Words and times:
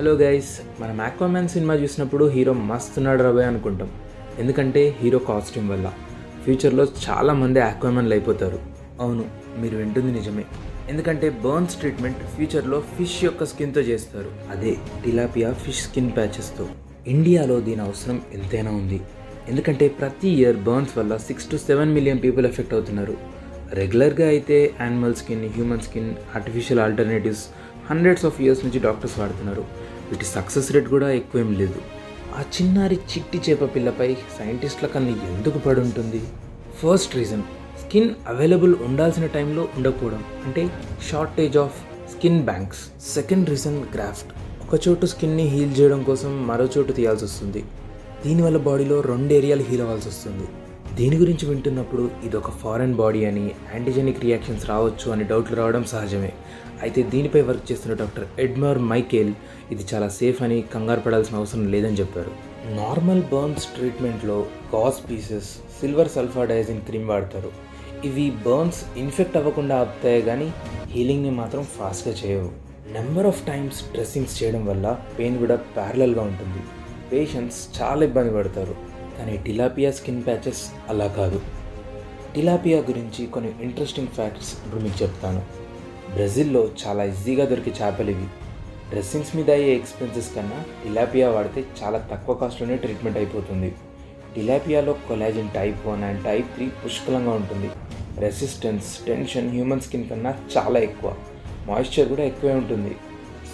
Hello 0.00 0.12
guys 0.12 0.60
మనం 0.80 1.00
Aquaman 1.00 1.48
cinema 1.48 1.74
చూసినప్పుడు 1.74 2.24
hero 2.24 2.52
మస్తున్నాడు 2.52 3.22
రవే 3.22 3.44
అనుకుంటాం. 3.44 3.90
ఎందుకంటే 4.38 4.96
హీరో 5.00 5.18
కాస్ట్యూమ్ 5.18 5.70
వల్ల. 5.70 5.92
ఫ్యూచర్లో 6.44 6.84
చాలామంది 6.84 7.60
ఆక్వామ్యాన్లు 7.60 8.14
అయిపోతారు. 8.14 8.58
అవును 9.00 9.24
మీరు 9.58 9.76
వింటుంది 9.76 10.12
నిజమే. 10.12 10.44
ఎందుకంటే 10.88 11.30
బర్న్స్ 11.30 11.76
ట్రీట్మెంట్ 11.76 12.18
ఫ్యూచర్లో 12.18 12.80
ఫిష్ 12.80 13.24
యొక్క 13.24 13.44
స్కిన్తో 13.44 13.80
చేస్తారు. 13.80 14.30
అదే 14.50 14.76
టిలాపియా 15.04 15.52
ఫిష్ 15.52 15.82
స్కిన్ 15.82 16.12
ప్యాచెస్తో. 16.16 16.66
ఇండియాలో 17.06 17.60
దీని 17.60 17.80
అవసరం 17.80 18.22
ఎంతైనా 18.32 18.70
ఉంది. 18.70 19.00
ఎందుకంటే 19.48 19.88
ప్రతి 19.88 20.28
ఇయర్ 20.28 20.56
బర్న్స్ 20.56 20.98
వల్ల 20.98 21.16
six 21.16 21.50
to 21.50 21.56
seven 21.56 21.94
million 21.94 22.22
people 22.22 22.46
effect 22.46 22.74
అవుతున్నారు. 22.74 23.16
రెగ్యులర్గా 23.72 24.28
అయితే 24.28 24.74
animal 24.80 25.14
skin 25.14 25.48
human 25.48 25.80
skin 25.80 26.14
artificial 26.34 26.82
alternatives 26.82 27.44
hundreds 27.90 28.24
of 28.24 28.40
years 28.40 28.64
నుంచి 28.64 28.80
డాక్టర్స్ 28.80 29.18
వాడుతున్నారు. 29.18 29.89
వీటి 30.10 30.24
సక్సెస్ 30.24 30.72
రేట్ 30.72 30.88
కూడా 30.88 31.10
ఎక్కువేం 31.10 31.52
లేదు. 31.58 31.80
ఆ 32.38 32.40
చిన్నారి 32.54 32.98
చిట్టి 33.12 33.38
చేప 33.38 33.64
పిల్లపై 33.74 34.16
సైంటిస్టుల 34.38 34.86
కన్నా 34.86 35.14
ఎందుకు 35.30 35.58
పడి 35.58 35.80
ఉంటుంది 35.80 36.20
ఫస్ట్ 36.82 37.16
రీజన్ 37.16 37.42
స్కిన్ 37.82 38.10
అవైలబుల్ 38.28 38.74
ఉండాల్సిన 38.88 39.26
టైంలో 39.26 39.62
ఉండకపోవడం 39.76 40.24
అంటే 40.46 40.62
shortage 41.10 41.58
of 41.58 41.78
skin 42.12 42.42
banks 42.42 42.82
second 43.14 43.50
reason 43.50 43.78
graft 43.94 44.30
ఒక 44.64 44.80
చోటు 44.88 45.06
స్కిన్ని 45.06 45.44
హీల్ 45.48 45.80
చేయడం 45.80 46.02
కోసం 46.02 46.46
మరో 46.46 46.68
చోటు 46.78 46.92
తీయాల్సి 46.92 47.24
వస్తుంది. 47.24 47.64
దీనివల్ల 48.24 48.56
బాడీలో 48.56 49.00
రెండు 49.00 49.32
ఏరియాలు 49.32 49.62
హీల్ 49.62 49.80
అవ్వాల్సి 49.80 50.08
వస్తుంది. 50.08 50.46
దీని 50.98 51.16
గురించి 51.16 51.44
వింటున్నప్పుడు 51.48 52.04
ఇది 52.26 52.36
ఒక 52.36 52.50
ఫారెన్ 52.60 52.94
బాడీ 53.00 53.20
అని 53.28 53.44
యాంటీజెనిక్ 53.72 54.22
రియాక్షన్స్ 54.24 54.64
రావచ్చు 54.70 55.06
అని 55.14 55.24
డౌట్లు 55.30 55.56
రావడం 55.60 55.84
సహజమే. 55.92 56.32
అయితే 56.84 57.00
దీనిపై 57.12 57.40
వర్క్ 57.48 57.66
చేస్తున్న 57.70 57.94
డాక్టర్ 58.00 58.26
ఎడ్మర్ 58.44 58.80
మైకేల్ 58.90 59.32
ఇది 59.74 59.84
చాలా 59.90 60.08
సేఫ్ 60.18 60.42
అని 60.46 60.58
కంగారు 60.74 61.02
పడాల్సిన 61.06 61.36
అవసరం 61.40 61.64
లేదని 61.74 61.98
చెప్పారు. 62.00 62.32
Normal 62.80 63.22
burns 63.32 63.66
ట్రీట్మెంట్లో 63.76 64.38
gauze 64.74 65.00
pieces 65.10 65.50
silver 65.78 66.12
sulfadiazine 66.16 66.84
cream 66.88 67.08
వాడతారు. 67.12 67.52
ఇవి 68.08 68.26
బర్న్స్ 68.46 68.82
ఇన్ఫెక్ట్ 69.04 69.38
అవ్వకుండా 69.40 69.76
ఆపుతాయి 69.84 70.22
కానీ 70.28 70.50
హీలింగ్ని 70.92 71.32
మాత్రం 71.40 71.64
ఫాస్ట్గా 71.78 72.14
చేయవు. 72.22 72.50
నెంబర్ 72.98 73.26
ఆఫ్ 73.32 73.42
టైమ్స్ 73.46 73.80
డ్రెస్సింగ్స్ 73.94 74.36
చేయడం 74.42 74.62
వల్ల 74.66 74.86
పెయిన్ 75.18 75.38
కూడా 75.38 75.56
ప్యారలల్గా 75.76 76.22
ఉంటుంది. 76.30 76.62
పేషెంట్స్ 77.12 77.60
చాలా 77.80 78.02
ఇబ్బంది 78.10 78.32
పడతారు. 78.38 78.74
కానీ 79.20 79.36
టిలాపియా 79.36 79.90
స్కిన్ 79.90 80.26
ప్యాచెస్ 80.26 80.70
అలా 80.88 81.06
కాదు. 81.06 81.40
టిలాపియా 82.34 82.78
గురించి 82.78 83.26
కొన్ని 83.26 83.52
ఇంట్రెస్టింగ్ 83.62 84.08
ఫ్యాక్ట్స్ 84.08 84.54
ఇప్పుడు 84.54 84.82
మీకు 84.82 85.02
చెప్తాను. 85.02 85.42
బ్రెజిల్లో 86.12 86.68
చాలా 86.86 87.04
ఈజీగా 87.04 87.44
దొరికే 87.44 87.70
చేపలు 87.70 88.10
ఇవి. 88.10 88.26
డ్రెస్సింగ్స్ 88.90 89.36
మీద 89.36 89.50
అయ్యే 89.50 89.74
ఎక్స్పెన్సెస్ 89.74 90.34
కన్నా 90.34 90.64
టిలాపియా 90.84 91.30
వాడితే 91.30 91.64
చాలా 91.82 92.08
తక్కువ 92.12 92.34
కాస్ట్లోనే 92.34 92.76
ట్రీట్మెంట్ 92.76 93.18
అయిపోతుంది. 93.18 93.74
టిలాపియాలో 94.34 94.92
collagen 94.92 95.50
type 95.50 95.86
one 95.86 96.04
and 96.04 96.24
type 96.24 96.54
three 96.54 96.68
పుష్కలంగా 96.84 97.30
ఉంటుంది. 97.30 97.70
రెసిస్టెన్స్ 98.18 99.04
టెన్షన్ 99.06 99.50
హ్యూమన్ 99.50 99.80
స్కిన్ 99.80 100.08
కన్నా 100.08 100.34
చాలా 100.56 100.80
ఎక్కువ. 100.80 101.14
మాయిశ్చర్ 101.66 102.08
కూడా 102.08 102.22
ఎక్కువే 102.22 102.54
ఉంటుంది. 102.54 102.96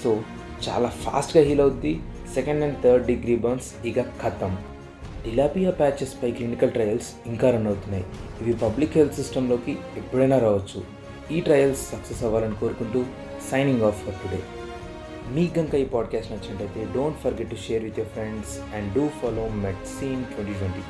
సో 0.05 0.21
చాలా 0.69 0.89
ఫాస్ట్గా 0.89 1.45
హీల్ 1.45 1.61
అవుద్ది. 1.61 2.01
Second 2.35 2.65
and 2.65 2.83
third 2.83 3.07
degree 3.07 3.37
burns 3.37 3.87
ఇక 3.87 4.01
ఖతం 4.03 4.59
టిలాపియా 5.27 5.71
ప్యాచెస్ 5.71 6.23
పై 6.23 6.31
క్లినికల్ 6.31 6.71
ట్రయల్స్ 6.71 7.09
ఇంకా 7.27 7.51
రన్ 7.51 7.67
అవుతున్నాయి. 7.67 8.05
ఇవి 8.41 8.53
పబ్లిక్ 8.53 8.99
హెల్త్ 8.99 9.15
సిస్టంలోకి 9.15 9.79
ఎప్పుడైనా 9.97 10.39
రావచ్చు. 10.39 10.85
ఈ 11.33 11.41
ట్రయల్స్ 11.41 11.91
సక్సెస్ 11.91 12.25
అవ్వాలని 12.25 12.55
కోరుకుంటూ 12.55 13.05
సైనింగ్ 13.51 13.83
ఆఫ్ 13.83 14.05
ఫర్ 14.05 14.15
టుడే. 14.15 14.43
మీకు 15.31 15.55
కనుక 15.55 15.75
ఈ 15.75 15.85
పాడ్కాస్ట్ 15.85 16.33
నచ్చినట్టయితే 16.33 16.93
don't 16.95 17.19
forget 17.19 17.51
to 17.51 17.57
share 17.57 17.85
with 17.85 17.99
your 17.99 18.09
friends 18.09 18.75
and 18.75 18.95
do 18.95 19.09
follow 19.09 19.49
met 19.49 19.87
scene 20.01 20.25
twenty 20.25 20.53
twenty. 20.53 20.83